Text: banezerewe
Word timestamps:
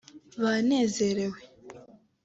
banezerewe 0.43 1.39